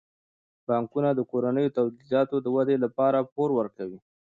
[0.67, 3.99] بانکونه د کورنیو تولیداتو د ودې لپاره پور ورکوي.